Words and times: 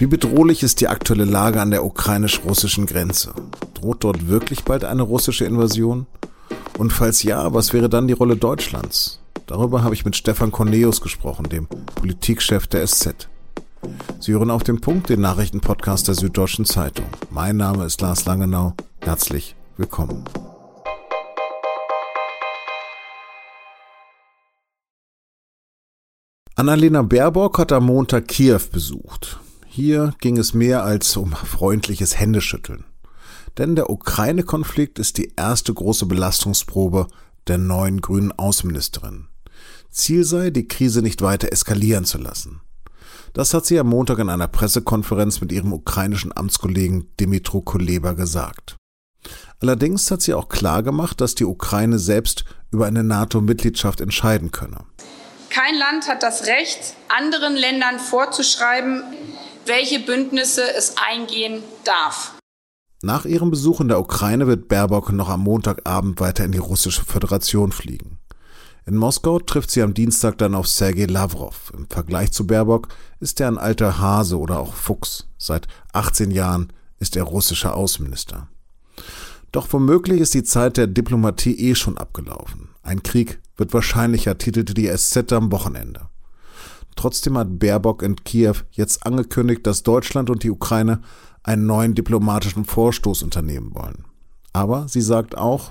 Wie 0.00 0.06
bedrohlich 0.06 0.62
ist 0.62 0.80
die 0.80 0.88
aktuelle 0.88 1.26
Lage 1.26 1.60
an 1.60 1.70
der 1.70 1.84
ukrainisch-russischen 1.84 2.86
Grenze? 2.86 3.34
Droht 3.74 4.02
dort 4.02 4.28
wirklich 4.28 4.64
bald 4.64 4.82
eine 4.82 5.02
russische 5.02 5.44
Invasion? 5.44 6.06
Und 6.78 6.90
falls 6.90 7.22
ja, 7.22 7.52
was 7.52 7.74
wäre 7.74 7.90
dann 7.90 8.08
die 8.08 8.14
Rolle 8.14 8.34
Deutschlands? 8.34 9.20
Darüber 9.46 9.84
habe 9.84 9.92
ich 9.92 10.06
mit 10.06 10.16
Stefan 10.16 10.52
Corneus 10.52 11.02
gesprochen, 11.02 11.50
dem 11.50 11.66
Politikchef 11.66 12.66
der 12.66 12.86
SZ. 12.86 13.28
Sie 14.20 14.32
hören 14.32 14.50
auf 14.50 14.62
den 14.62 14.80
Punkt 14.80 15.10
den 15.10 15.20
Nachrichtenpodcast 15.20 16.08
der 16.08 16.14
Süddeutschen 16.14 16.64
Zeitung. 16.64 17.04
Mein 17.28 17.58
Name 17.58 17.84
ist 17.84 18.00
Lars 18.00 18.24
Langenau. 18.24 18.72
Herzlich 19.02 19.54
willkommen. 19.76 20.24
Annalena 26.54 27.02
Baerbock 27.02 27.58
hat 27.58 27.70
am 27.72 27.84
Montag 27.84 28.28
Kiew 28.28 28.60
besucht. 28.72 29.40
Hier 29.72 30.14
ging 30.18 30.36
es 30.36 30.52
mehr 30.52 30.82
als 30.82 31.16
um 31.16 31.30
freundliches 31.30 32.18
Händeschütteln. 32.18 32.86
Denn 33.56 33.76
der 33.76 33.88
Ukraine-Konflikt 33.88 34.98
ist 34.98 35.16
die 35.16 35.32
erste 35.36 35.72
große 35.72 36.06
Belastungsprobe 36.06 37.06
der 37.46 37.58
neuen 37.58 38.00
grünen 38.00 38.32
Außenministerin. 38.36 39.28
Ziel 39.88 40.24
sei, 40.24 40.50
die 40.50 40.66
Krise 40.66 41.02
nicht 41.02 41.22
weiter 41.22 41.52
eskalieren 41.52 42.04
zu 42.04 42.18
lassen. 42.18 42.62
Das 43.32 43.54
hat 43.54 43.64
sie 43.64 43.78
am 43.78 43.86
Montag 43.86 44.18
in 44.18 44.28
einer 44.28 44.48
Pressekonferenz 44.48 45.40
mit 45.40 45.52
ihrem 45.52 45.72
ukrainischen 45.72 46.36
Amtskollegen 46.36 47.08
Dimitro 47.20 47.60
Kuleba 47.60 48.14
gesagt. 48.14 48.74
Allerdings 49.60 50.10
hat 50.10 50.20
sie 50.20 50.34
auch 50.34 50.48
klargemacht, 50.48 51.20
dass 51.20 51.36
die 51.36 51.44
Ukraine 51.44 52.00
selbst 52.00 52.44
über 52.72 52.86
eine 52.86 53.04
NATO-Mitgliedschaft 53.04 54.00
entscheiden 54.00 54.50
könne. 54.50 54.84
Kein 55.48 55.76
Land 55.76 56.08
hat 56.08 56.24
das 56.24 56.46
Recht, 56.46 56.94
anderen 57.08 57.54
Ländern 57.54 58.00
vorzuschreiben, 58.00 59.02
welche 59.70 60.00
Bündnisse 60.00 60.62
es 60.76 60.96
eingehen 60.96 61.62
darf. 61.84 62.34
Nach 63.02 63.24
ihrem 63.24 63.50
Besuch 63.50 63.80
in 63.80 63.86
der 63.86 64.00
Ukraine 64.00 64.48
wird 64.48 64.66
Baerbock 64.66 65.12
noch 65.12 65.28
am 65.28 65.44
Montagabend 65.44 66.18
weiter 66.18 66.44
in 66.44 66.50
die 66.50 66.58
russische 66.58 67.04
Föderation 67.04 67.70
fliegen. 67.70 68.18
In 68.84 68.96
Moskau 68.96 69.38
trifft 69.38 69.70
sie 69.70 69.82
am 69.82 69.94
Dienstag 69.94 70.38
dann 70.38 70.56
auf 70.56 70.66
Sergei 70.66 71.04
Lavrov. 71.04 71.72
Im 71.72 71.86
Vergleich 71.88 72.32
zu 72.32 72.48
Baerbock 72.48 72.88
ist 73.20 73.40
er 73.40 73.46
ein 73.46 73.58
alter 73.58 74.00
Hase 74.00 74.38
oder 74.38 74.58
auch 74.58 74.74
Fuchs. 74.74 75.28
Seit 75.38 75.68
18 75.92 76.32
Jahren 76.32 76.72
ist 76.98 77.16
er 77.16 77.22
russischer 77.22 77.76
Außenminister. 77.76 78.48
Doch 79.52 79.72
womöglich 79.72 80.20
ist 80.20 80.34
die 80.34 80.42
Zeit 80.42 80.78
der 80.78 80.88
Diplomatie 80.88 81.54
eh 81.54 81.76
schon 81.76 81.96
abgelaufen. 81.96 82.70
Ein 82.82 83.04
Krieg 83.04 83.40
wird 83.56 83.72
wahrscheinlicher, 83.72 84.36
titelte 84.36 84.74
die 84.74 84.88
SZ 84.88 85.32
am 85.32 85.52
Wochenende. 85.52 86.08
Trotzdem 87.00 87.38
hat 87.38 87.58
Baerbock 87.58 88.02
in 88.02 88.14
Kiew 88.24 88.56
jetzt 88.72 89.06
angekündigt, 89.06 89.66
dass 89.66 89.82
Deutschland 89.82 90.28
und 90.28 90.42
die 90.42 90.50
Ukraine 90.50 91.00
einen 91.42 91.64
neuen 91.64 91.94
diplomatischen 91.94 92.66
Vorstoß 92.66 93.22
unternehmen 93.22 93.74
wollen. 93.74 94.04
Aber 94.52 94.86
sie 94.86 95.00
sagt 95.00 95.34
auch, 95.34 95.70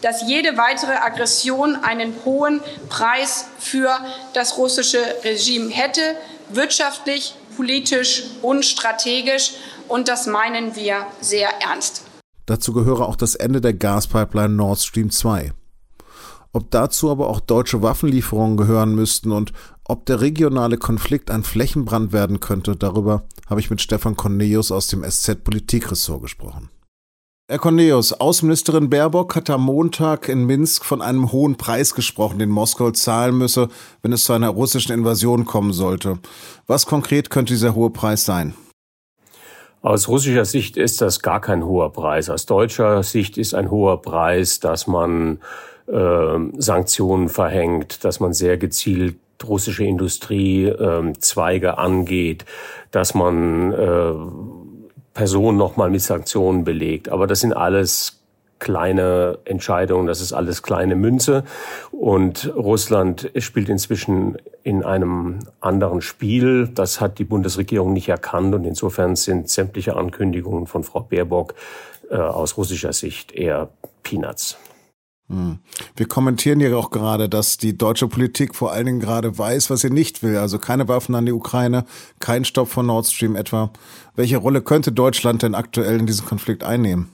dass 0.00 0.28
jede 0.28 0.56
weitere 0.56 0.92
Aggression 0.92 1.74
einen 1.74 2.14
hohen 2.24 2.60
Preis 2.88 3.46
für 3.58 3.98
das 4.34 4.56
russische 4.56 5.00
Regime 5.24 5.70
hätte, 5.70 6.00
wirtschaftlich, 6.50 7.34
politisch 7.56 8.22
und 8.40 8.64
strategisch. 8.64 9.54
Und 9.88 10.06
das 10.06 10.28
meinen 10.28 10.76
wir 10.76 11.04
sehr 11.20 11.48
ernst. 11.62 12.04
Dazu 12.46 12.72
gehöre 12.72 13.08
auch 13.08 13.16
das 13.16 13.34
Ende 13.34 13.60
der 13.60 13.74
Gaspipeline 13.74 14.54
Nord 14.54 14.78
Stream 14.78 15.10
2. 15.10 15.52
Ob 16.52 16.70
dazu 16.70 17.10
aber 17.10 17.28
auch 17.28 17.40
deutsche 17.40 17.82
Waffenlieferungen 17.82 18.56
gehören 18.56 18.94
müssten 18.94 19.32
und 19.32 19.52
ob 19.86 20.06
der 20.06 20.20
regionale 20.20 20.78
Konflikt 20.78 21.30
ein 21.30 21.44
Flächenbrand 21.44 22.12
werden 22.12 22.40
könnte, 22.40 22.76
darüber 22.76 23.24
habe 23.48 23.60
ich 23.60 23.70
mit 23.70 23.80
Stefan 23.80 24.16
Cornelius 24.16 24.72
aus 24.72 24.88
dem 24.88 25.02
SZ-Politikressort 25.02 26.22
gesprochen. 26.22 26.70
Herr 27.46 27.58
Cornelius, 27.58 28.14
Außenministerin 28.14 28.88
Baerbock 28.88 29.36
hat 29.36 29.50
am 29.50 29.64
Montag 29.64 30.30
in 30.30 30.46
Minsk 30.46 30.82
von 30.82 31.02
einem 31.02 31.30
hohen 31.30 31.56
Preis 31.56 31.94
gesprochen, 31.94 32.38
den 32.38 32.48
Moskau 32.48 32.90
zahlen 32.90 33.36
müsse, 33.36 33.68
wenn 34.00 34.12
es 34.12 34.24
zu 34.24 34.32
einer 34.32 34.48
russischen 34.48 34.92
Invasion 34.92 35.44
kommen 35.44 35.74
sollte. 35.74 36.18
Was 36.66 36.86
konkret 36.86 37.28
könnte 37.28 37.52
dieser 37.52 37.74
hohe 37.74 37.90
Preis 37.90 38.24
sein? 38.24 38.54
Aus 39.82 40.08
russischer 40.08 40.46
Sicht 40.46 40.78
ist 40.78 41.02
das 41.02 41.20
gar 41.20 41.42
kein 41.42 41.66
hoher 41.66 41.92
Preis. 41.92 42.30
Aus 42.30 42.46
deutscher 42.46 43.02
Sicht 43.02 43.36
ist 43.36 43.54
ein 43.54 43.70
hoher 43.70 44.00
Preis, 44.00 44.58
dass 44.58 44.86
man 44.86 45.40
äh, 45.86 46.38
Sanktionen 46.56 47.28
verhängt, 47.28 48.02
dass 48.04 48.20
man 48.20 48.32
sehr 48.32 48.56
gezielt 48.56 49.16
russische 49.48 49.84
Industriezweige 49.84 51.68
ähm, 51.68 51.74
angeht, 51.74 52.44
dass 52.90 53.14
man 53.14 53.72
äh, 53.72 54.12
Personen 55.14 55.56
nochmal 55.56 55.90
mit 55.90 56.02
Sanktionen 56.02 56.64
belegt. 56.64 57.08
Aber 57.08 57.26
das 57.26 57.40
sind 57.40 57.52
alles 57.52 58.20
kleine 58.58 59.38
Entscheidungen, 59.44 60.06
das 60.06 60.20
ist 60.20 60.32
alles 60.32 60.62
kleine 60.62 60.96
Münze. 60.96 61.44
Und 61.92 62.52
Russland 62.56 63.30
spielt 63.38 63.68
inzwischen 63.68 64.38
in 64.62 64.82
einem 64.82 65.40
anderen 65.60 66.00
Spiel. 66.00 66.68
Das 66.68 67.00
hat 67.00 67.18
die 67.18 67.24
Bundesregierung 67.24 67.92
nicht 67.92 68.08
erkannt. 68.08 68.54
Und 68.54 68.64
insofern 68.64 69.16
sind 69.16 69.50
sämtliche 69.50 69.96
Ankündigungen 69.96 70.66
von 70.66 70.82
Frau 70.82 71.00
Baerbock 71.00 71.54
äh, 72.10 72.16
aus 72.16 72.56
russischer 72.56 72.92
Sicht 72.92 73.32
eher 73.32 73.68
Peanuts. 74.02 74.56
Hm. 75.28 75.58
Wir 75.96 76.06
kommentieren 76.06 76.60
ja 76.60 76.76
auch 76.76 76.90
gerade, 76.90 77.28
dass 77.28 77.56
die 77.56 77.78
deutsche 77.78 78.08
Politik 78.08 78.54
vor 78.54 78.72
allen 78.72 78.86
Dingen 78.86 79.00
gerade 79.00 79.36
weiß, 79.36 79.70
was 79.70 79.80
sie 79.80 79.90
nicht 79.90 80.22
will. 80.22 80.36
Also 80.36 80.58
keine 80.58 80.86
Waffen 80.88 81.14
an 81.14 81.24
die 81.24 81.32
Ukraine, 81.32 81.84
kein 82.20 82.44
Stopp 82.44 82.68
von 82.68 82.86
Nord 82.86 83.06
Stream 83.06 83.34
etwa. 83.34 83.70
Welche 84.16 84.36
Rolle 84.36 84.60
könnte 84.60 84.92
Deutschland 84.92 85.42
denn 85.42 85.54
aktuell 85.54 85.98
in 85.98 86.06
diesem 86.06 86.26
Konflikt 86.26 86.62
einnehmen? 86.62 87.10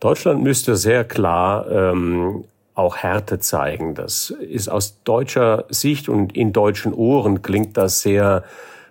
Deutschland 0.00 0.42
müsste 0.42 0.76
sehr 0.76 1.04
klar 1.04 1.68
ähm, 1.70 2.44
auch 2.74 2.96
Härte 2.96 3.40
zeigen. 3.40 3.94
Das 3.94 4.30
ist 4.30 4.68
aus 4.68 5.02
deutscher 5.02 5.64
Sicht 5.70 6.08
und 6.08 6.36
in 6.36 6.52
deutschen 6.52 6.92
Ohren 6.94 7.42
klingt 7.42 7.76
das 7.76 8.02
sehr 8.02 8.44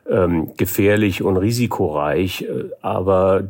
ähm, 0.10 0.52
gefährlich 0.58 1.24
und 1.24 1.38
risikoreich. 1.38 2.44
Äh, 2.44 2.70
aber 2.82 3.50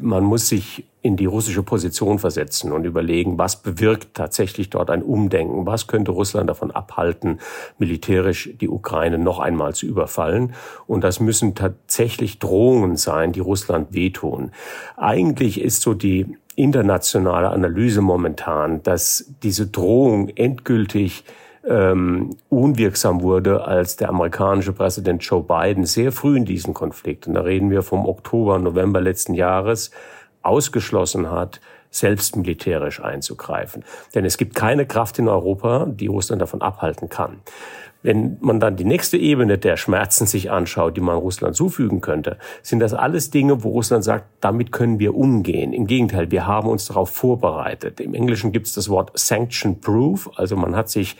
man 0.00 0.24
muss 0.24 0.48
sich 0.48 0.84
in 1.00 1.16
die 1.16 1.26
russische 1.26 1.62
Position 1.62 2.18
versetzen 2.18 2.72
und 2.72 2.84
überlegen, 2.84 3.38
was 3.38 3.62
bewirkt 3.62 4.14
tatsächlich 4.14 4.68
dort 4.68 4.90
ein 4.90 5.02
Umdenken, 5.02 5.64
was 5.64 5.86
könnte 5.86 6.10
Russland 6.10 6.50
davon 6.50 6.70
abhalten, 6.70 7.38
militärisch 7.78 8.50
die 8.60 8.68
Ukraine 8.68 9.16
noch 9.16 9.38
einmal 9.38 9.74
zu 9.74 9.86
überfallen. 9.86 10.54
Und 10.86 11.04
das 11.04 11.20
müssen 11.20 11.54
tatsächlich 11.54 12.40
Drohungen 12.40 12.96
sein, 12.96 13.32
die 13.32 13.40
Russland 13.40 13.94
wehtun. 13.94 14.50
Eigentlich 14.96 15.60
ist 15.60 15.82
so 15.82 15.94
die 15.94 16.36
internationale 16.56 17.50
Analyse 17.50 18.02
momentan, 18.02 18.82
dass 18.82 19.32
diese 19.44 19.68
Drohung 19.68 20.28
endgültig 20.30 21.24
ähm, 21.68 22.36
unwirksam 22.48 23.22
wurde, 23.22 23.64
als 23.64 23.96
der 23.96 24.08
amerikanische 24.08 24.72
Präsident 24.72 25.22
Joe 25.22 25.42
Biden 25.42 25.84
sehr 25.84 26.12
früh 26.12 26.36
in 26.36 26.44
diesem 26.44 26.74
Konflikt, 26.74 27.26
und 27.26 27.34
da 27.34 27.42
reden 27.42 27.70
wir 27.70 27.82
vom 27.82 28.06
Oktober, 28.06 28.58
November 28.58 29.00
letzten 29.00 29.34
Jahres, 29.34 29.90
ausgeschlossen 30.42 31.30
hat, 31.30 31.60
selbst 31.90 32.36
militärisch 32.36 33.02
einzugreifen. 33.02 33.84
Denn 34.14 34.24
es 34.24 34.36
gibt 34.36 34.54
keine 34.54 34.86
Kraft 34.86 35.18
in 35.18 35.28
Europa, 35.28 35.86
die 35.86 36.06
Russland 36.06 36.42
davon 36.42 36.62
abhalten 36.62 37.08
kann. 37.08 37.40
Wenn 38.08 38.38
man 38.40 38.58
dann 38.58 38.76
die 38.76 38.86
nächste 38.86 39.18
Ebene 39.18 39.58
der 39.58 39.76
Schmerzen 39.76 40.24
sich 40.24 40.50
anschaut, 40.50 40.96
die 40.96 41.02
man 41.02 41.18
Russland 41.18 41.54
zufügen 41.54 42.00
könnte, 42.00 42.38
sind 42.62 42.78
das 42.78 42.94
alles 42.94 43.28
Dinge, 43.28 43.62
wo 43.62 43.68
Russland 43.68 44.02
sagt, 44.02 44.24
damit 44.40 44.72
können 44.72 44.98
wir 44.98 45.14
umgehen. 45.14 45.74
Im 45.74 45.86
Gegenteil, 45.86 46.30
wir 46.30 46.46
haben 46.46 46.70
uns 46.70 46.86
darauf 46.86 47.10
vorbereitet. 47.10 48.00
Im 48.00 48.14
Englischen 48.14 48.50
gibt 48.50 48.66
es 48.66 48.72
das 48.72 48.88
Wort 48.88 49.10
sanction 49.12 49.82
proof, 49.82 50.30
also 50.36 50.56
man 50.56 50.74
hat 50.74 50.88
sich 50.88 51.18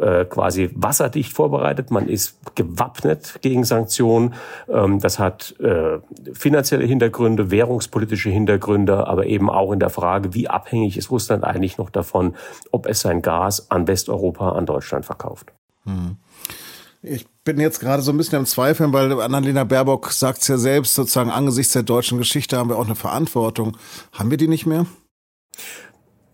äh, 0.00 0.24
quasi 0.24 0.70
wasserdicht 0.72 1.32
vorbereitet, 1.32 1.90
man 1.90 2.06
ist 2.06 2.38
gewappnet 2.54 3.40
gegen 3.42 3.64
Sanktionen. 3.64 4.34
Ähm, 4.68 5.00
das 5.00 5.18
hat 5.18 5.56
äh, 5.58 5.98
finanzielle 6.32 6.84
Hintergründe, 6.84 7.50
währungspolitische 7.50 8.30
Hintergründe, 8.30 9.08
aber 9.08 9.26
eben 9.26 9.50
auch 9.50 9.72
in 9.72 9.80
der 9.80 9.90
Frage, 9.90 10.32
wie 10.32 10.46
abhängig 10.46 10.96
ist 10.96 11.10
Russland 11.10 11.42
eigentlich 11.42 11.76
noch 11.76 11.90
davon, 11.90 12.36
ob 12.70 12.86
es 12.86 13.00
sein 13.00 13.20
Gas 13.20 13.68
an 13.72 13.88
Westeuropa, 13.88 14.52
an 14.52 14.64
Deutschland 14.64 15.04
verkauft. 15.04 15.52
Hm. 15.84 16.16
Ich 17.02 17.26
bin 17.44 17.58
jetzt 17.58 17.80
gerade 17.80 18.02
so 18.02 18.12
ein 18.12 18.18
bisschen 18.18 18.40
im 18.40 18.46
Zweifeln, 18.46 18.92
weil 18.92 19.20
Annalena 19.20 19.64
Baerbock 19.64 20.12
sagt 20.12 20.42
es 20.42 20.48
ja 20.48 20.58
selbst, 20.58 20.94
sozusagen 20.94 21.30
angesichts 21.30 21.72
der 21.72 21.82
deutschen 21.82 22.18
Geschichte 22.18 22.58
haben 22.58 22.68
wir 22.68 22.76
auch 22.76 22.84
eine 22.84 22.94
Verantwortung. 22.94 23.76
Haben 24.12 24.30
wir 24.30 24.36
die 24.36 24.48
nicht 24.48 24.66
mehr? 24.66 24.86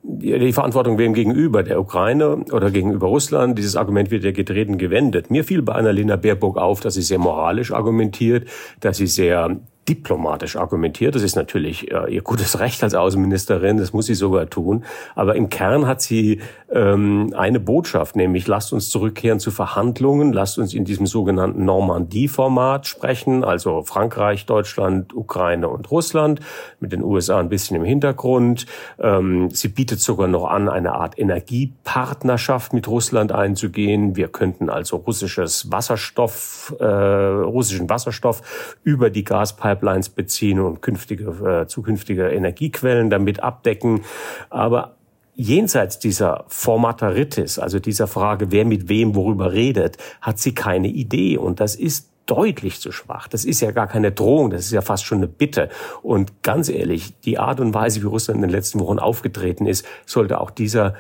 die 0.09 0.53
Verantwortung 0.53 0.99
wem 0.99 1.15
gegenüber, 1.15 1.63
der 1.63 1.81
Ukraine 1.81 2.45
oder 2.53 2.71
gegenüber 2.71 3.09
Russland. 3.09 3.59
Dieses 3.59 3.77
Argument 3.77 4.11
wird 4.11 4.25
ja 4.25 4.31
getreten 4.31 4.79
gewendet. 4.79 5.31
Mir 5.31 5.45
fiel 5.45 5.63
bei 5.63 5.73
Annalena 5.75 6.17
Baerbock 6.17 6.59
auf, 6.59 6.81
dass 6.81 6.95
sie 6.95 7.03
sehr 7.03 7.19
moralisch 7.19 7.73
argumentiert, 7.73 8.49
dass 8.81 8.99
sie 8.99 9.09
sehr 9.09 9.61
diplomatisch 9.89 10.57
argumentiert. 10.57 11.15
Das 11.15 11.23
ist 11.23 11.37
natürlich 11.37 11.91
äh, 11.93 12.13
ihr 12.13 12.23
gutes 12.23 12.59
Recht 12.61 12.83
als 12.83 12.95
Außenministerin, 12.95 13.77
das 13.77 13.93
muss 13.93 14.07
sie 14.07 14.15
sogar 14.15 14.51
tun. 14.51 14.85
Aber 15.15 15.37
im 15.37 15.49
Kern 15.49 15.87
hat 15.87 16.01
sie 16.01 16.41
ähm, 16.71 17.33
eine 17.37 17.61
Botschaft, 17.61 18.17
nämlich 18.17 18.47
lasst 18.47 18.73
uns 18.73 18.91
zurückkehren 18.91 19.39
zu 19.39 19.51
Verhandlungen, 19.51 20.33
lasst 20.33 20.59
uns 20.59 20.75
in 20.75 20.85
diesem 20.85 21.07
sogenannten 21.07 21.65
Normandie-Format 21.65 22.87
sprechen, 22.87 23.45
also 23.45 23.83
Frankreich, 23.83 24.47
Deutschland, 24.47 25.15
Ukraine 25.15 25.69
und 25.69 25.91
Russland, 25.91 26.41
mit 26.81 26.93
den 26.93 27.03
USA 27.03 27.39
ein 27.39 27.49
bisschen 27.49 27.77
im 27.77 27.85
Hintergrund. 27.85 28.67
Ähm, 28.99 29.51
sie 29.51 29.69
bietet 29.69 30.01
sogar 30.01 30.27
noch 30.29 30.47
an, 30.47 30.69
eine 30.69 30.95
Art 30.95 31.19
Energiepartnerschaft 31.19 32.73
mit 32.73 32.89
Russland 32.89 33.33
einzugehen. 33.33 34.17
Wir 34.17 34.29
könnten 34.29 34.71
also 34.71 34.97
russisches 34.97 35.71
Wasserstoff, 35.71 36.75
äh, 36.81 36.85
russischen 36.85 37.89
Wasserstoff 37.89 38.79
über 38.83 39.11
die 39.11 39.23
Gaspipeline 39.25 39.76
Pipelines 39.77 40.09
beziehen 40.09 40.61
und 40.61 40.83
künftige, 40.83 41.25
äh, 41.25 41.67
zukünftige 41.67 42.29
Energiequellen 42.29 43.11
damit 43.11 43.43
abdecken. 43.43 44.03
Aber 44.51 44.97
jenseits 45.35 45.99
dieser 45.99 46.45
Formataritis, 46.49 47.59
also 47.59 47.79
dieser 47.79 48.07
Frage, 48.07 48.51
wer 48.51 48.65
mit 48.65 48.89
wem 48.89 49.15
worüber 49.15 49.53
redet, 49.53 49.99
hat 50.21 50.39
sie 50.39 50.55
keine 50.55 50.89
Idee. 50.89 51.37
Und 51.37 51.61
das 51.61 51.75
ist 51.75 52.11
deutlich 52.25 52.81
zu 52.81 52.91
schwach. 52.91 53.29
Das 53.29 53.45
ist 53.45 53.61
ja 53.61 53.71
gar 53.71 53.87
keine 53.87 54.13
Drohung, 54.13 54.51
das 54.51 54.63
ist 54.63 54.73
ja 54.73 54.81
fast 54.81 55.05
schon 55.05 55.19
eine 55.19 55.29
Bitte. 55.29 55.69
Und 56.03 56.43
ganz 56.43 56.69
ehrlich, 56.69 57.19
die 57.21 57.39
Art 57.39 57.61
und 57.61 57.73
Weise, 57.75 58.03
wie 58.03 58.07
Russland 58.07 58.37
in 58.39 58.43
den 58.43 58.51
letzten 58.51 58.81
Wochen 58.81 58.99
aufgetreten 58.99 59.67
ist, 59.67 59.87
sollte 60.07 60.41
auch 60.41 60.51
dieser 60.51 60.95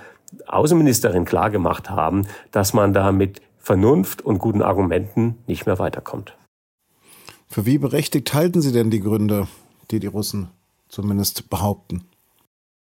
Außenministerin 0.46 1.25
klargemacht 1.25 1.90
haben, 1.90 2.26
dass 2.52 2.75
man 2.75 2.93
da 2.93 3.11
mit 3.11 3.40
Vernunft 3.58 4.23
und 4.23 4.38
guten 4.38 4.62
Argumenten 4.62 5.38
nicht 5.46 5.67
mehr 5.67 5.78
weiterkommt. 5.78 6.37
Für 7.56 7.64
wie 7.64 7.79
berechtigt 7.79 8.35
halten 8.35 8.61
Sie 8.61 8.70
denn 8.70 8.91
die 8.91 9.00
Gründe, 9.00 9.49
die 9.91 9.99
die 9.99 10.08
Russen 10.08 10.50
zumindest 10.91 11.49
behaupten? 11.49 12.05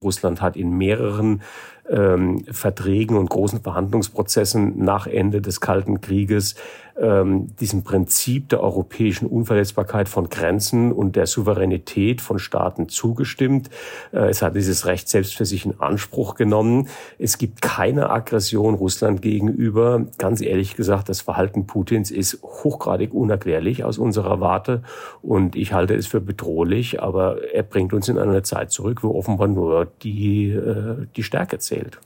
Russland 0.03 0.41
hat 0.41 0.57
in 0.57 0.71
mehreren 0.71 1.43
ähm, 1.87 2.43
Verträgen 2.49 3.15
und 3.15 3.29
großen 3.29 3.61
Verhandlungsprozessen 3.61 4.83
nach 4.83 5.05
Ende 5.05 5.39
des 5.39 5.61
Kalten 5.61 6.01
Krieges 6.01 6.55
ähm, 6.99 7.55
diesem 7.57 7.83
Prinzip 7.83 8.49
der 8.49 8.61
europäischen 8.61 9.27
Unverletzbarkeit 9.27 10.07
von 10.07 10.29
Grenzen 10.29 10.91
und 10.91 11.15
der 11.15 11.27
Souveränität 11.27 12.21
von 12.21 12.39
Staaten 12.39 12.89
zugestimmt. 12.89 13.69
Äh, 14.11 14.29
es 14.29 14.41
hat 14.41 14.55
dieses 14.55 14.85
Recht 14.85 15.09
selbst 15.09 15.35
für 15.35 15.45
sich 15.45 15.65
in 15.65 15.79
Anspruch 15.79 16.35
genommen. 16.35 16.87
Es 17.19 17.37
gibt 17.37 17.61
keine 17.61 18.09
Aggression 18.09 18.75
Russland 18.75 19.21
gegenüber. 19.21 20.05
Ganz 20.17 20.41
ehrlich 20.41 20.75
gesagt, 20.75 21.09
das 21.09 21.21
Verhalten 21.21 21.67
Putins 21.67 22.11
ist 22.11 22.41
hochgradig 22.43 23.13
unerklärlich 23.13 23.83
aus 23.83 23.97
unserer 23.97 24.39
Warte 24.39 24.83
und 25.21 25.55
ich 25.55 25.73
halte 25.73 25.95
es 25.95 26.07
für 26.07 26.21
bedrohlich, 26.21 27.01
aber 27.01 27.53
er 27.53 27.63
bringt 27.63 27.93
uns 27.93 28.09
in 28.09 28.17
eine 28.17 28.43
Zeit 28.43 28.71
zurück, 28.71 29.03
wo 29.03 29.17
offenbar 29.17 29.47
nur 29.47 29.87
die, 30.01 30.49
äh, 30.49 31.07
die 31.15 31.23
Stärke 31.23 31.59
zählt. 31.59 31.99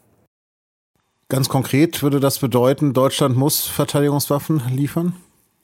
Ganz 1.29 1.47
konkret 1.47 2.01
würde 2.01 2.19
das 2.19 2.39
bedeuten, 2.39 2.93
Deutschland 2.93 3.37
muss 3.37 3.67
Verteidigungswaffen 3.67 4.63
liefern 4.71 5.13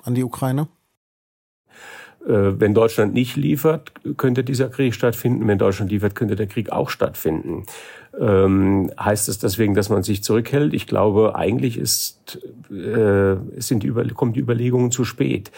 an 0.03 0.13
die 0.13 0.23
Ukraine? 0.23 0.67
Äh, 2.23 2.59
wenn 2.59 2.75
Deutschland 2.75 3.15
nicht 3.15 3.35
liefert, 3.35 3.91
könnte 4.15 4.43
dieser 4.43 4.69
Krieg 4.69 4.93
stattfinden. 4.93 5.47
Wenn 5.47 5.57
Deutschland 5.57 5.91
liefert, 5.91 6.13
könnte 6.13 6.35
der 6.35 6.45
Krieg 6.45 6.71
auch 6.71 6.89
stattfinden. 6.89 7.65
Ähm, 8.19 8.91
heißt 8.99 9.27
das 9.27 9.39
deswegen, 9.39 9.73
dass 9.73 9.89
man 9.89 10.03
sich 10.03 10.23
zurückhält? 10.23 10.73
Ich 10.73 10.87
glaube, 10.87 11.35
eigentlich 11.35 11.77
ist, 11.77 12.39
äh, 12.71 13.35
sind 13.57 13.83
die 13.83 13.87
Über 13.87 14.05
kommen 14.05 14.33
die 14.33 14.39
Überlegungen 14.39 14.91
zu 14.91 15.03
spät. 15.03 15.51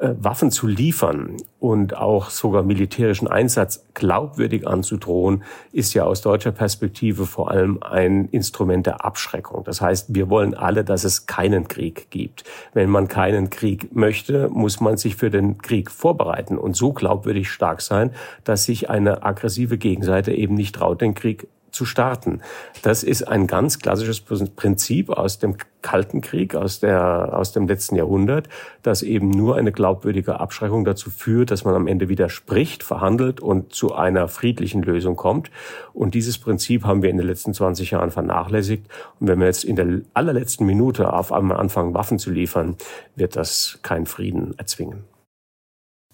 Äh, 0.00 0.14
Waffen 0.18 0.50
zu 0.50 0.66
liefern 0.66 1.36
und 1.58 1.96
auch 1.96 2.30
sogar 2.30 2.62
militärischen 2.62 3.28
Einsatz 3.28 3.84
glaubwürdig 3.92 4.66
anzudrohen, 4.66 5.44
ist 5.72 5.92
ja 5.94 6.04
aus 6.04 6.22
deutscher 6.22 6.52
Perspektive 6.52 7.26
vor 7.26 7.50
allem 7.50 7.82
ein 7.82 8.26
Instrument 8.30 8.86
der 8.86 9.04
Abschreckung. 9.04 9.62
Das 9.64 9.80
heißt, 9.80 10.14
wir 10.14 10.30
wollen 10.30 10.54
alle, 10.54 10.84
dass 10.84 11.04
es 11.04 11.26
keinen 11.26 11.68
Krieg 11.68 12.10
gibt. 12.10 12.44
Wenn 12.72 12.88
man 12.88 13.08
keinen 13.08 13.50
Krieg 13.50 13.94
möchte, 13.94 14.48
muss 14.48 14.80
man 14.80 14.96
sich 14.96 15.16
für 15.16 15.30
den 15.30 15.58
Krieg 15.58 15.90
vorbereiten 15.90 16.56
und 16.56 16.76
so 16.76 16.92
glaubwürdig 16.92 17.50
stark 17.50 17.82
sein, 17.82 18.12
dass 18.42 18.64
sich 18.64 18.88
eine 18.88 19.22
aggressive 19.22 19.76
Gegenseite 19.76 20.32
eben 20.32 20.54
nicht 20.54 20.76
traut, 20.76 21.02
den 21.02 21.14
Krieg 21.14 21.46
zu 21.80 21.86
starten. 21.86 22.42
Das 22.82 23.02
ist 23.02 23.26
ein 23.26 23.46
ganz 23.46 23.78
klassisches 23.78 24.20
Prinzip 24.20 25.08
aus 25.08 25.38
dem 25.38 25.56
Kalten 25.80 26.20
Krieg, 26.20 26.54
aus, 26.54 26.78
der, 26.78 27.30
aus 27.32 27.52
dem 27.52 27.66
letzten 27.66 27.96
Jahrhundert, 27.96 28.50
dass 28.82 29.00
eben 29.00 29.30
nur 29.30 29.56
eine 29.56 29.72
glaubwürdige 29.72 30.40
Abschreckung 30.40 30.84
dazu 30.84 31.08
führt, 31.08 31.50
dass 31.50 31.64
man 31.64 31.74
am 31.74 31.86
Ende 31.86 32.10
wieder 32.10 32.28
spricht, 32.28 32.82
verhandelt 32.82 33.40
und 33.40 33.72
zu 33.72 33.94
einer 33.94 34.28
friedlichen 34.28 34.82
Lösung 34.82 35.16
kommt. 35.16 35.50
Und 35.94 36.12
dieses 36.12 36.36
Prinzip 36.36 36.84
haben 36.84 37.02
wir 37.02 37.08
in 37.08 37.16
den 37.16 37.26
letzten 37.26 37.54
20 37.54 37.92
Jahren 37.92 38.10
vernachlässigt. 38.10 38.86
Und 39.18 39.28
wenn 39.28 39.38
wir 39.38 39.46
jetzt 39.46 39.64
in 39.64 39.76
der 39.76 40.02
allerletzten 40.12 40.66
Minute 40.66 41.14
auf 41.14 41.32
einmal 41.32 41.56
anfangen, 41.56 41.94
Waffen 41.94 42.18
zu 42.18 42.30
liefern, 42.30 42.76
wird 43.16 43.36
das 43.36 43.78
keinen 43.82 44.04
Frieden 44.04 44.52
erzwingen. 44.58 45.04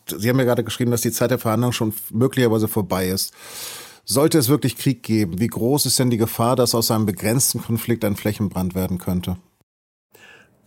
Sie 0.06 0.28
haben 0.28 0.38
ja 0.38 0.44
gerade 0.44 0.62
geschrieben, 0.62 0.92
dass 0.92 1.00
die 1.00 1.10
Zeit 1.10 1.32
der 1.32 1.40
Verhandlungen 1.40 1.72
schon 1.72 1.92
möglicherweise 2.12 2.68
vorbei 2.68 3.08
ist. 3.08 3.34
Sollte 4.08 4.38
es 4.38 4.48
wirklich 4.48 4.76
Krieg 4.76 5.02
geben, 5.02 5.40
wie 5.40 5.48
groß 5.48 5.84
ist 5.84 5.98
denn 5.98 6.10
die 6.10 6.16
Gefahr, 6.16 6.54
dass 6.54 6.76
aus 6.76 6.92
einem 6.92 7.06
begrenzten 7.06 7.60
Konflikt 7.60 8.04
ein 8.04 8.14
Flächenbrand 8.14 8.76
werden 8.76 8.98
könnte? 8.98 9.36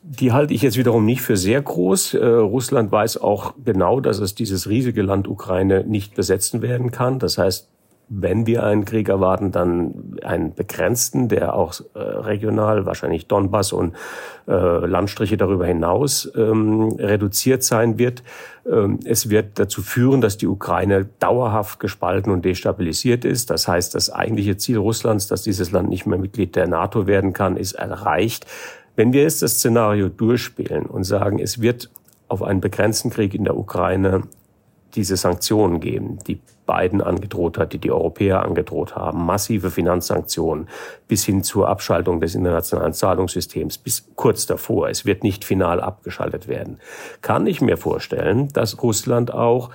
Die 0.03 0.33
halte 0.33 0.53
ich 0.53 0.61
jetzt 0.61 0.75
wiederum 0.75 1.05
nicht 1.05 1.21
für 1.21 1.37
sehr 1.37 1.61
groß. 1.61 2.15
Äh, 2.15 2.25
Russland 2.25 2.91
weiß 2.91 3.15
auch 3.15 3.53
genau, 3.63 4.01
dass 4.01 4.19
es 4.19 4.35
dieses 4.35 4.67
riesige 4.67 5.03
Land 5.03 5.29
Ukraine 5.29 5.85
nicht 5.85 6.15
besetzen 6.15 6.61
werden 6.61 6.91
kann. 6.91 7.17
Das 7.19 7.37
heißt, 7.37 7.69
wenn 8.09 8.47
wir 8.47 8.63
einen 8.63 8.85
Krieg 8.85 9.07
erwarten, 9.07 9.51
dann 9.51 10.17
einen 10.23 10.55
begrenzten, 10.55 11.29
der 11.29 11.53
auch 11.53 11.79
äh, 11.93 11.99
regional, 11.99 12.87
wahrscheinlich 12.87 13.27
Donbass 13.27 13.71
und 13.71 13.95
äh, 14.47 14.51
Landstriche 14.51 15.37
darüber 15.37 15.67
hinaus 15.67 16.29
ähm, 16.35 16.95
reduziert 16.97 17.63
sein 17.63 17.99
wird. 17.99 18.23
Ähm, 18.67 18.99
es 19.05 19.29
wird 19.29 19.59
dazu 19.59 19.83
führen, 19.83 20.21
dass 20.21 20.37
die 20.37 20.47
Ukraine 20.47 21.07
dauerhaft 21.19 21.79
gespalten 21.79 22.33
und 22.33 22.43
destabilisiert 22.43 23.25
ist. 23.25 23.51
Das 23.51 23.67
heißt, 23.67 23.93
das 23.93 24.09
eigentliche 24.09 24.57
Ziel 24.57 24.77
Russlands, 24.77 25.27
dass 25.27 25.43
dieses 25.43 25.71
Land 25.71 25.89
nicht 25.89 26.07
mehr 26.07 26.17
Mitglied 26.17 26.55
der 26.55 26.67
NATO 26.67 27.05
werden 27.05 27.31
kann, 27.33 27.57
ist 27.57 27.73
erreicht. 27.73 28.47
Wenn 28.95 29.13
wir 29.13 29.21
jetzt 29.21 29.43
das 29.43 29.53
Szenario 29.53 30.09
durchspielen 30.09 30.87
und 30.87 31.03
sagen, 31.03 31.37
es 31.37 31.61
wird 31.61 31.91
auf 32.27 32.41
einen 32.41 32.59
begrenzten 32.59 33.11
Krieg 33.11 33.35
in 33.35 33.43
der 33.43 33.55
Ukraine 33.55 34.23
diese 34.95 35.17
Sanktionen 35.17 35.79
geben, 35.79 36.19
die 36.27 36.39
Biden 36.65 37.01
angedroht 37.01 37.57
hat, 37.57 37.73
die 37.73 37.79
die 37.79 37.91
Europäer 37.91 38.43
angedroht 38.43 38.95
haben, 38.95 39.25
massive 39.25 39.71
Finanzsanktionen 39.71 40.67
bis 41.07 41.25
hin 41.25 41.43
zur 41.43 41.67
Abschaltung 41.67 42.21
des 42.21 42.35
internationalen 42.35 42.93
Zahlungssystems, 42.93 43.79
bis 43.79 44.07
kurz 44.15 44.45
davor. 44.45 44.89
Es 44.89 45.05
wird 45.05 45.23
nicht 45.23 45.45
final 45.45 45.81
abgeschaltet 45.81 46.47
werden. 46.47 46.79
Kann 47.21 47.47
ich 47.47 47.61
mir 47.61 47.77
vorstellen, 47.77 48.49
dass 48.53 48.83
Russland 48.83 49.33
auch 49.33 49.71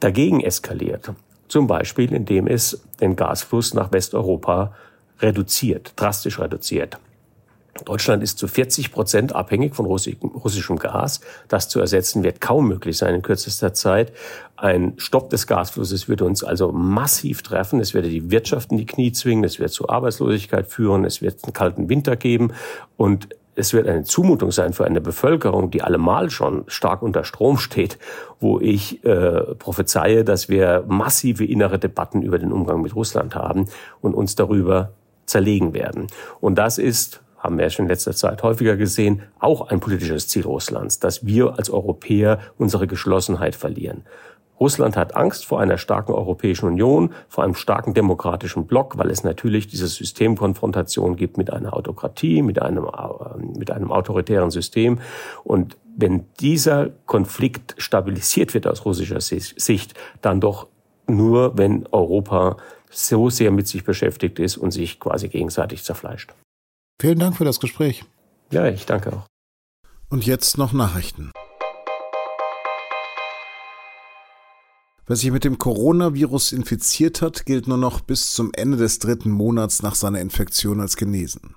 dagegen 0.00 0.40
eskaliert. 0.40 1.12
Zum 1.48 1.66
Beispiel, 1.66 2.12
indem 2.12 2.46
es 2.46 2.84
den 3.00 3.16
Gasfluss 3.16 3.74
nach 3.74 3.92
Westeuropa 3.92 4.74
reduziert, 5.20 5.92
drastisch 5.96 6.38
reduziert. 6.40 6.98
Deutschland 7.84 8.22
ist 8.22 8.38
zu 8.38 8.46
40 8.46 8.92
Prozent 8.92 9.34
abhängig 9.34 9.74
von 9.74 9.86
russischem 9.86 10.78
Gas. 10.78 11.20
Das 11.48 11.68
zu 11.68 11.80
ersetzen 11.80 12.22
wird 12.22 12.40
kaum 12.40 12.68
möglich 12.68 12.96
sein 12.96 13.14
in 13.14 13.22
kürzester 13.22 13.74
Zeit. 13.74 14.12
Ein 14.56 14.94
Stopp 14.96 15.30
des 15.30 15.46
Gasflusses 15.46 16.08
würde 16.08 16.24
uns 16.24 16.44
also 16.44 16.70
massiv 16.72 17.42
treffen. 17.42 17.80
Es 17.80 17.92
würde 17.92 18.08
die 18.08 18.30
Wirtschaft 18.30 18.70
in 18.70 18.78
die 18.78 18.86
Knie 18.86 19.12
zwingen. 19.12 19.44
Es 19.44 19.58
wird 19.58 19.70
zu 19.70 19.88
Arbeitslosigkeit 19.88 20.66
führen. 20.68 21.04
Es 21.04 21.20
wird 21.20 21.44
einen 21.44 21.52
kalten 21.52 21.88
Winter 21.88 22.16
geben. 22.16 22.52
Und 22.96 23.28
es 23.56 23.72
wird 23.72 23.86
eine 23.86 24.04
Zumutung 24.04 24.50
sein 24.52 24.72
für 24.72 24.84
eine 24.84 25.00
Bevölkerung, 25.00 25.70
die 25.70 25.82
allemal 25.82 26.30
schon 26.30 26.64
stark 26.66 27.02
unter 27.02 27.24
Strom 27.24 27.58
steht, 27.58 27.98
wo 28.40 28.60
ich 28.60 29.04
äh, 29.04 29.54
prophezeie, 29.56 30.24
dass 30.24 30.48
wir 30.48 30.84
massive 30.88 31.44
innere 31.44 31.78
Debatten 31.78 32.22
über 32.22 32.38
den 32.38 32.52
Umgang 32.52 32.82
mit 32.82 32.94
Russland 32.94 33.34
haben 33.34 33.66
und 34.00 34.14
uns 34.14 34.34
darüber 34.34 34.92
zerlegen 35.26 35.72
werden. 35.72 36.08
Und 36.40 36.56
das 36.56 36.78
ist 36.78 37.23
haben 37.44 37.58
wir 37.58 37.68
schon 37.70 37.84
in 37.84 37.90
letzter 37.90 38.14
Zeit 38.14 38.42
häufiger 38.42 38.76
gesehen, 38.76 39.22
auch 39.38 39.68
ein 39.68 39.78
politisches 39.78 40.28
Ziel 40.28 40.44
Russlands, 40.44 40.98
dass 40.98 41.26
wir 41.26 41.58
als 41.58 41.70
Europäer 41.70 42.40
unsere 42.58 42.86
Geschlossenheit 42.86 43.54
verlieren. 43.54 44.04
Russland 44.58 44.96
hat 44.96 45.16
Angst 45.16 45.44
vor 45.44 45.60
einer 45.60 45.78
starken 45.78 46.12
Europäischen 46.12 46.66
Union, 46.66 47.12
vor 47.28 47.44
einem 47.44 47.54
starken 47.54 47.92
demokratischen 47.92 48.66
Block, 48.66 48.96
weil 48.96 49.10
es 49.10 49.24
natürlich 49.24 49.66
diese 49.66 49.88
Systemkonfrontation 49.88 51.16
gibt 51.16 51.36
mit 51.36 51.52
einer 51.52 51.74
Autokratie, 51.74 52.40
mit 52.40 52.62
einem, 52.62 52.84
äh, 52.84 53.58
mit 53.58 53.70
einem 53.70 53.90
autoritären 53.92 54.50
System. 54.50 55.00
Und 55.42 55.76
wenn 55.96 56.26
dieser 56.40 56.90
Konflikt 57.06 57.74
stabilisiert 57.78 58.54
wird 58.54 58.66
aus 58.66 58.84
russischer 58.84 59.20
Sicht, 59.20 59.94
dann 60.22 60.40
doch 60.40 60.68
nur, 61.06 61.58
wenn 61.58 61.86
Europa 61.90 62.56
so 62.90 63.28
sehr 63.28 63.50
mit 63.50 63.66
sich 63.66 63.84
beschäftigt 63.84 64.38
ist 64.38 64.56
und 64.56 64.70
sich 64.70 65.00
quasi 65.00 65.28
gegenseitig 65.28 65.82
zerfleischt. 65.82 66.32
Vielen 67.00 67.18
Dank 67.18 67.36
für 67.36 67.44
das 67.44 67.60
Gespräch. 67.60 68.04
Ja, 68.50 68.66
ich 68.66 68.86
danke 68.86 69.12
auch. 69.12 69.26
Und 70.10 70.26
jetzt 70.26 70.58
noch 70.58 70.72
Nachrichten. 70.72 71.32
Wer 75.06 75.16
sich 75.16 75.30
mit 75.30 75.44
dem 75.44 75.58
Coronavirus 75.58 76.52
infiziert 76.52 77.20
hat, 77.20 77.44
gilt 77.44 77.68
nur 77.68 77.76
noch 77.76 78.00
bis 78.00 78.32
zum 78.32 78.52
Ende 78.54 78.78
des 78.78 79.00
dritten 79.00 79.30
Monats 79.30 79.82
nach 79.82 79.94
seiner 79.94 80.20
Infektion 80.20 80.80
als 80.80 80.96
genesen. 80.96 81.56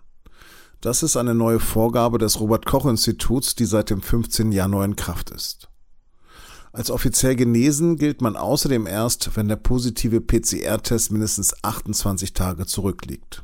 Das 0.82 1.02
ist 1.02 1.16
eine 1.16 1.34
neue 1.34 1.60
Vorgabe 1.60 2.18
des 2.18 2.40
Robert 2.40 2.66
Koch 2.66 2.86
Instituts, 2.86 3.56
die 3.56 3.66
seit 3.66 3.90
dem 3.90 4.02
15. 4.02 4.52
Januar 4.52 4.86
in 4.86 4.96
Kraft 4.96 5.30
ist. 5.30 5.70
Als 6.74 6.92
offiziell 6.92 7.36
genesen 7.36 7.96
gilt 7.96 8.22
man 8.22 8.36
außerdem 8.36 8.86
erst, 8.86 9.36
wenn 9.38 9.48
der 9.48 9.56
positive 9.56 10.20
PCR-Test 10.20 11.12
mindestens 11.12 11.64
28 11.64 12.34
Tage 12.34 12.66
zurückliegt. 12.66 13.44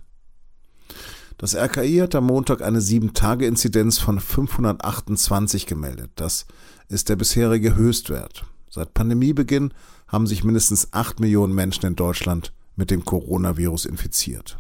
Das 1.38 1.56
RKI 1.56 1.98
hat 1.98 2.16
am 2.16 2.28
Montag 2.28 2.62
eine 2.62 2.80
7-Tage-Inzidenz 2.80 4.00
von 4.00 4.20
528 4.20 5.66
gemeldet. 5.66 6.12
Das 6.16 6.46
ist 6.88 7.10
der 7.10 7.16
bisherige 7.16 7.76
Höchstwert. 7.76 8.46
Seit 8.70 8.94
Pandemiebeginn 8.94 9.74
haben 10.08 10.28
sich 10.28 10.44
mindestens 10.44 10.94
8 10.94 11.20
Millionen 11.20 11.54
Menschen 11.54 11.86
in 11.86 11.96
Deutschland 11.96 12.54
mit 12.76 12.92
dem 12.92 13.06
Coronavirus 13.06 13.86
infiziert. 13.86 14.58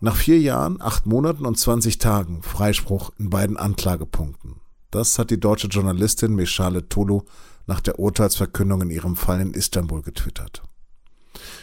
Nach 0.00 0.16
vier 0.16 0.38
Jahren, 0.38 0.82
acht 0.82 1.06
Monaten 1.06 1.46
und 1.46 1.58
20 1.58 1.98
Tagen 1.98 2.42
Freispruch 2.42 3.12
in 3.18 3.30
beiden 3.30 3.56
Anklagepunkten. 3.56 4.56
Das 4.90 5.18
hat 5.18 5.30
die 5.30 5.40
deutsche 5.40 5.68
Journalistin 5.68 6.34
Meshale 6.34 6.88
Tolu 6.88 7.22
nach 7.66 7.80
der 7.80 7.98
Urteilsverkündung 7.98 8.82
in 8.82 8.90
ihrem 8.90 9.16
Fall 9.16 9.40
in 9.40 9.54
Istanbul 9.54 10.02
getwittert. 10.02 10.62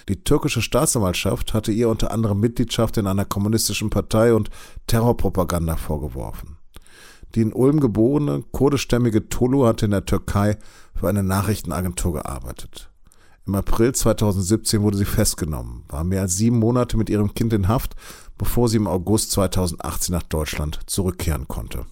Die 0.10 0.24
türkische 0.24 0.62
Staatsanwaltschaft 0.62 1.54
hatte 1.54 1.72
ihr 1.72 1.90
unter 1.90 2.12
anderem 2.12 2.40
Mitgliedschaft 2.40 2.98
in 2.98 3.08
einer 3.08 3.26
kommunistischen 3.26 3.90
Partei 3.90 4.34
und 4.34 4.50
Terrorpropaganda 4.88 5.76
vorgeworfen. 5.78 6.58
Die 7.36 7.42
in 7.42 7.54
Ulm 7.54 7.80
geborene 7.80 8.44
kurdischstämmige 8.52 9.30
Tolu 9.30 9.66
hatte 9.66 9.86
in 9.86 9.92
der 9.92 10.06
Türkei 10.06 10.58
für 10.96 11.08
eine 11.08 11.24
Nachrichtenagentur 11.24 12.14
gearbeitet. 12.14 12.90
Im 13.48 13.56
April 13.56 13.94
2017 13.94 14.82
wurde 14.82 14.98
sie 14.98 15.06
festgenommen, 15.06 15.84
war 15.88 16.04
mehr 16.04 16.22
als 16.22 16.36
sieben 16.36 16.60
Monate 16.60 16.98
mit 16.98 17.10
ihrem 17.10 17.34
Kind 17.34 17.54
in 17.54 17.68
Haft, 17.68 17.96
bevor 18.38 18.70
sie 18.70 18.78
im 18.78 18.88
August 18.88 19.32
2018 19.32 20.14
nach 20.14 20.24
Deutschland 20.24 20.80
zurückkehren 20.86 21.48
konnte. 21.48 21.86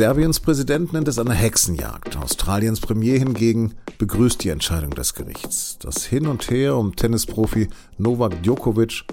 Serbiens 0.00 0.40
Präsident 0.40 0.94
nennt 0.94 1.08
es 1.08 1.18
eine 1.18 1.34
Hexenjagd. 1.34 2.16
Australiens 2.16 2.80
Premier 2.80 3.18
hingegen 3.18 3.74
begrüßt 3.98 4.42
die 4.42 4.48
Entscheidung 4.48 4.92
des 4.92 5.12
Gerichts. 5.12 5.76
Das 5.78 6.06
Hin 6.06 6.26
und 6.26 6.48
Her 6.48 6.76
um 6.76 6.96
Tennisprofi 6.96 7.68
Novak 7.98 8.42
Djokovic 8.42 9.04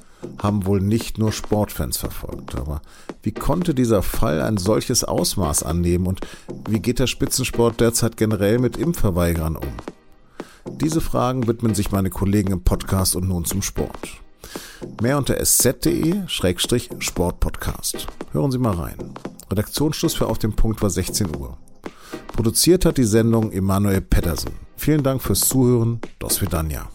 haben 0.41 0.65
wohl 0.65 0.79
nicht 0.79 1.17
nur 1.17 1.34
Sportfans 1.34 1.98
verfolgt. 1.98 2.56
Aber 2.56 2.82
wie 3.22 3.34
konnte 3.34 3.75
dieser 3.75 4.01
Fall 4.01 4.41
ein 4.41 4.56
solches 4.56 5.03
Ausmaß 5.03 5.63
annehmen 5.63 6.08
und 6.08 6.22
wie 6.70 6.79
geht 6.79 7.00
der 7.00 7.08
Spitzensport 7.08 7.82
derzeit 7.82 8.15
generell 8.15 8.58
mit 8.58 8.77
Impfverweigern 8.77 9.58
um? 9.58 9.74
Diese 10.77 11.01
Fragen 11.01 11.48
widmen 11.48 11.75
sich 11.75 11.91
meine 11.91 12.12
Kollegen 12.12 12.53
im 12.53 12.63
Podcast 12.63 13.17
und 13.17 13.27
nun 13.27 13.44
zum 13.44 13.62
Sport. 13.62 14.08
Mehr 15.01 15.17
unter 15.17 15.36
sz.de-sportpodcast. 15.36 18.08
Hören 18.32 18.51
Sie 18.51 18.58
mal 18.58 18.75
rein. 18.75 19.13
Redaktionsschluss 19.50 20.13
für 20.13 20.27
Auf 20.27 20.38
dem 20.38 20.54
Punkt 20.54 20.82
war 20.82 20.89
16 20.89 21.36
Uhr. 21.36 21.58
Produziert 22.34 22.86
hat 22.86 22.98
die 22.98 23.04
Sendung 23.04 23.51
Emanuel 23.51 24.01
Pedersen. 24.01 24.51
Vielen 24.75 25.04
Dank 25.04 25.22
fürs 25.22 25.42
Zuhören. 25.42 26.00
Dos 26.20 26.42
Vidania. 26.42 26.89